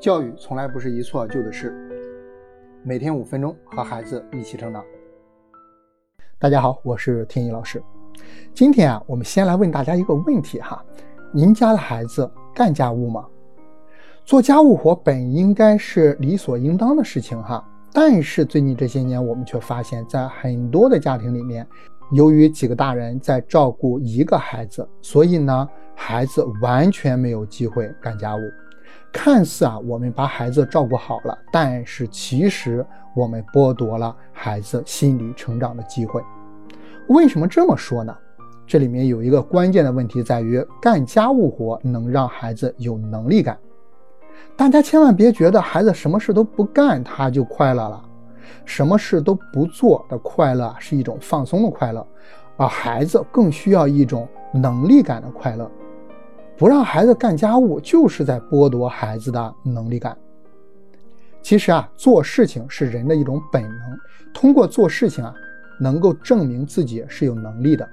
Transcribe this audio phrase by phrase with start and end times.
[0.00, 1.74] 教育从来不是一蹴而就的事，
[2.84, 4.84] 每天五分钟和孩子一起成长。
[6.38, 7.82] 大家好，我是天一老师。
[8.54, 10.80] 今天啊，我们先来问大家一个问题哈：
[11.32, 13.26] 您家的孩子干家务吗？
[14.24, 21.66] 做家务活本应该是理所应当的事情哈，但是最近这些年，我们却发现，在很多的家庭里面，
[22.12, 28.40] 由于几个大人在照顾一个孩子，所以呢，孩子完全没有机会干家务。
[29.12, 32.84] 看似啊，我们把孩子照顾好了，但是其实
[33.14, 36.22] 我们剥夺了孩子心理成长的机会。
[37.08, 38.14] 为什么这么说呢？
[38.66, 43.58] 这里面有一个关键的问题在于，干家务活能让孩子有能力感。
[44.56, 48.04] 大家千万别觉得孩子什么事都不干他就快乐了，
[48.66, 52.06] 什么事都不做的快乐是一种放松的快乐，
[52.58, 55.68] 而孩子更需要一种能力感的快乐。
[56.58, 60.16] 不让孩子干家务，就是在剥夺孩子的能力感。
[61.40, 63.98] 其实啊，做事情是人的一种本能，
[64.34, 65.32] 通过做事情啊，
[65.80, 67.88] 能够证明自己是有能力的。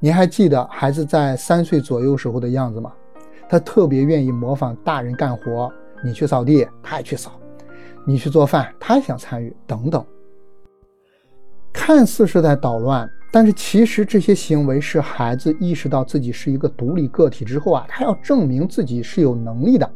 [0.00, 2.92] 你还记得孩子在三岁左右时候的样子吗？
[3.48, 7.30] 他特别愿意模仿大人干活，你去扫地，他也去扫；
[8.04, 10.04] 你去做饭，他也想参与，等等。
[11.72, 13.08] 看似是在捣乱。
[13.30, 19.90] 但是其实这些行为是孩子意识到自己是一个独立个体之后啊，他要证明自己是有能力的。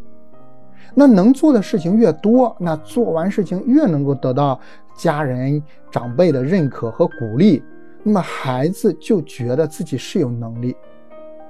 [0.94, 4.60] 那能做的事情越多，那做完事情越能够得到
[4.94, 7.62] 家人长辈的认可和鼓励，
[8.02, 10.76] 那么孩子就觉得自己是有能力，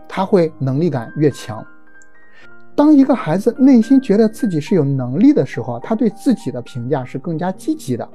[0.08, 1.66] 他会能力感越强。
[2.76, 8.08] 当一个孩子内心觉得自己是有能力的时候，他对自己的评价是更加积极的。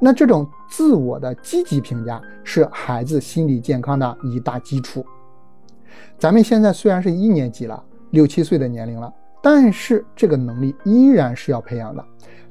[0.00, 5.04] 那这种自我的积极评价是孩子心理健康的一大基础。
[6.18, 9.12] 咱们现在虽然是一年级了，六七岁的年龄了，
[9.42, 12.04] 但是这个能力依然是要培养的。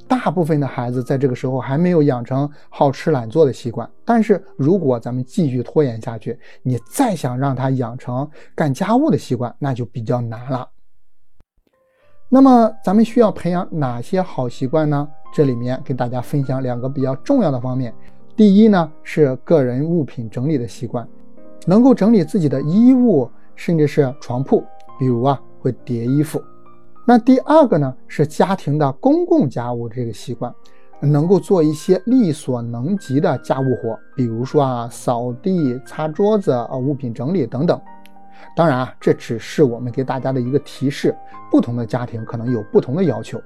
[0.07, 10.65] 大部分的孩子在这个时候还没有养成好吃懒做的习惯，但是如果咱们继续拖延下去，你再想让他养成干家务的习惯，那就比较难了。
[12.29, 15.07] 那么咱们需要培养哪些好习惯呢？
[15.37, 17.93] 这里面给大家分享两个比较重要的方面。
[18.35, 21.07] 第一呢是个人物品整理的习惯，
[21.67, 24.63] 能够整理自己的衣物，甚至是床铺，
[24.97, 26.41] 比如啊会叠衣服。
[27.05, 30.51] 那第二个呢是家庭的公共家务这个习惯，
[30.99, 37.79] 能够做一些力所能及的家务活，比如说啊扫地、擦桌子、啊物品整理等等。
[38.55, 41.15] 当然啊，这只是我们给大家的一个提示，
[41.51, 43.39] 不同的家庭可能有不同的要求。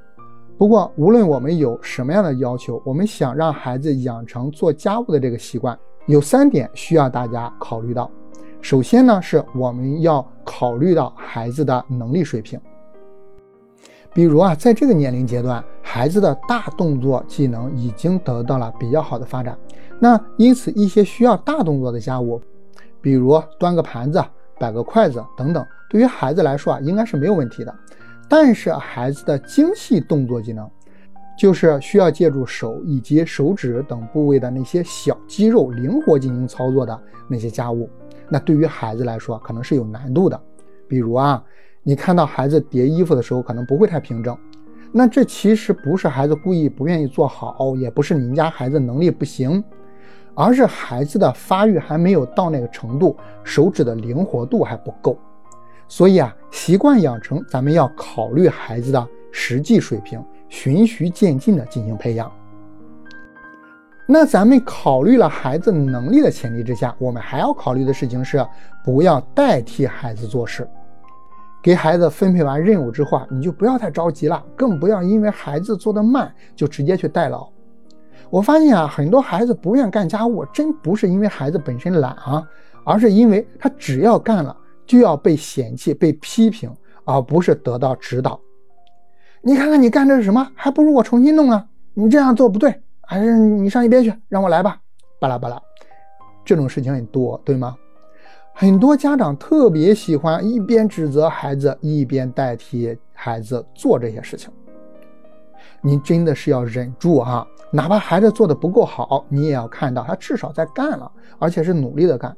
[0.62, 8.08] 不过，无论我们有什么样的要求，我们想让孩子养成做家务的这个习惯，有三点需要大家考虑到。
[8.62, 12.62] 首先呢，是我们要考虑到孩子的能力水平。
[14.14, 19.58] 比如啊，在这个年龄阶段，孩子的大动作技能已经得到了比较好的发展，
[19.98, 22.40] 那因此一些需要大动作的家务，
[23.02, 24.24] 比如端个盘子。
[24.60, 27.76] 摆个筷子等等，对于孩子来说啊，应该是没有问题的。
[28.32, 30.66] 但是孩子的精细动作技能，
[31.38, 36.98] 就是需要借助手以及手指等部位的那些小肌肉灵活进行操作的
[37.28, 37.90] 那些家务，
[38.30, 40.42] 那对于孩子来说可能是有难度的。
[40.88, 41.44] 比如啊，
[41.84, 44.38] 你看到孩子叠衣服的时候，可能不会太平整，
[44.94, 49.62] 那这其实不是孩子故意不愿意做好，也不是您家孩子能力不行。
[50.34, 55.18] 而是孩子的发育还没有到那个程度，手指的灵活度还不够，
[55.92, 62.32] 所以啊，习惯养成咱们要考虑孩子的实际水平，循序渐进的进行培养。
[64.08, 68.42] 那咱们考虑了孩子能力的前提之下，我们还要考虑的事情是，
[68.86, 70.66] 不要代替孩子做事。
[71.62, 77.46] 给孩子分配完任务之后啊，你就不要太着急了，更不要因为孩子做得慢就直接去代劳。
[78.30, 82.48] 我发现啊，很多孩子不愿干家务，真不是因为孩子本身懒啊，
[82.86, 84.56] 而是因为他只要干了
[84.92, 86.70] 就要被嫌弃、被批评，
[87.06, 88.38] 而不是得到指导。
[89.42, 90.46] 你看看你干的是什么？
[90.54, 91.66] 还不如我重新弄啊。
[91.94, 94.82] 你这样做不对，还是你上一边去，让我来吧。
[95.18, 95.58] 巴拉巴拉，
[96.44, 97.78] 这种事情很多，对吗？
[98.54, 104.52] 很多家长特别喜欢一边指责孩子，一边代替孩子做这些事情。
[105.80, 112.36] 您真的是要忍住哈，哪怕孩子做的不够好，你也要看到他至少在干了，而且是努力的干。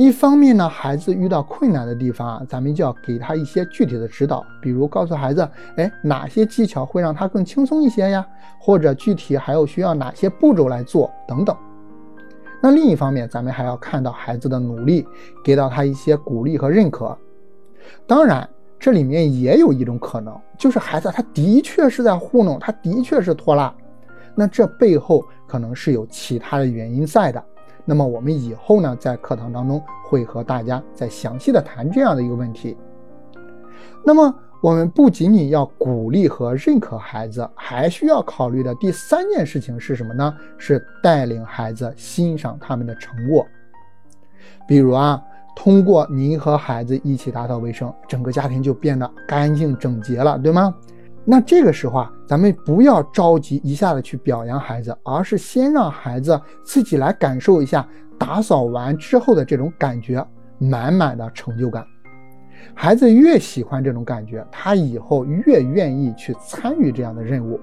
[0.00, 8.26] 一方面呢，孩子遇到困难的地方啊，咱们就要给他一些具体的指导，比如告诉孩子，哎，哪些技巧会让他更轻松一些呀？
[8.58, 11.54] 或者具体还有需要哪些步骤来做等等。
[12.62, 15.06] 那另一方面，咱们还要看到孩子的努力，
[15.44, 17.14] 给到他一些鼓励和认可。
[18.06, 18.48] 当然。
[18.78, 23.70] 这里面也有一种可能，就是孩子他的确是在糊弄，他的确是拖拉，
[24.34, 27.44] 那这背后可能是有其他的原因在的。
[27.90, 32.76] 那么我们以后呢，在课堂当中会和大家再详细的谈这样的一个问题。
[34.06, 34.32] 那么
[34.62, 40.32] 我们不仅仅要鼓励和认可孩子，还需要考虑的第三件事情是什么呢？
[40.56, 43.44] 是带领孩子欣赏他们的成果。
[44.68, 45.20] 比如啊，
[45.56, 50.72] 通过您和孩子一起打扫卫生，整个家庭就变得干净整洁了，对吗？
[51.24, 57.84] 那这个时候啊，咱们不要着急一下子去表扬孩子，而是先让孩子自己来感受一下
[58.16, 60.24] 打扫完之后的这种感觉，
[60.56, 61.84] 满满的成就感。
[62.72, 67.58] 孩子越喜欢这种感觉，他以后越愿意去参与这样的任务。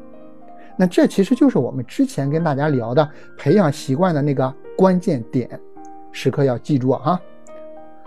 [0.75, 5.49] 那这其实就是我们之前跟大家聊的培养习惯的那个关键点，
[6.11, 7.17] 时刻要记住啊。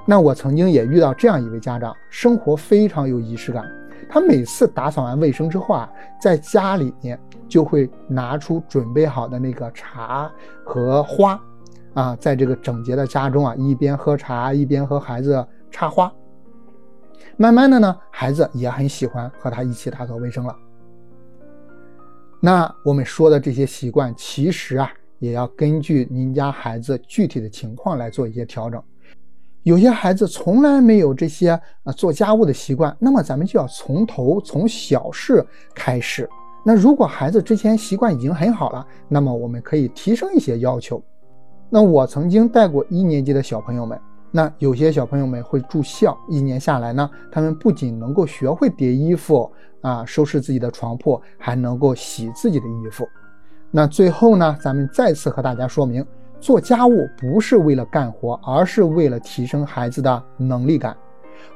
[0.04, 3.64] 那我曾经也遇到这样一位家长，生活非常有仪式感。
[4.10, 5.88] 他每次打扫完卫生之后啊，
[6.20, 7.18] 在家里面
[7.48, 10.30] 就会拿出准备好的那个茶
[10.64, 11.40] 和花，
[11.94, 16.12] 啊，在这个整洁的家中啊，一边喝茶一边和孩子插花。
[17.36, 20.54] 慢慢的呢，孩子也很喜欢和他一起打扫卫生了。
[22.40, 24.90] 那我们说的这些习惯，其实啊，
[25.20, 28.82] 也要根据您家孩子具体的情况来做一些调整。
[29.62, 31.50] 有些孩子从来没有这些
[31.84, 36.28] 啊做家务的习惯，那么咱们就要从头从小事开始。
[36.64, 41.02] 那如果孩子之前习惯已经很好了，那么我们可以提升一些要求。
[41.68, 43.98] 那我曾经带过一年级的小朋友们，
[44.30, 49.50] 那有些小朋友们会住校，一年下来呢，他们不仅能够学会叠衣服
[49.82, 53.06] 啊，收拾自己的床铺，还能够洗自己的衣服。
[53.70, 56.04] 那最后呢，咱们再次和大家说明。
[56.40, 60.96] 做家务不是为了干活，而是为了提升孩子的能力感，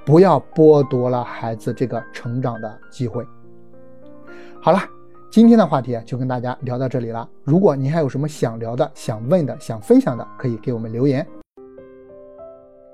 [0.04, 3.26] 不要剥夺了孩子这个成长的机会。
[4.60, 4.78] 好了，
[5.30, 7.28] 今天的话题就跟大家聊到这里了。
[7.44, 11.26] 如果您还有什么想聊的、想问的、想分享的，可以给我们留言。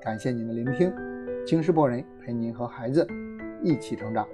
[0.01, 0.91] 感谢您的聆听，
[1.45, 3.05] 京师博人陪您和孩子
[3.61, 4.25] 一起成长。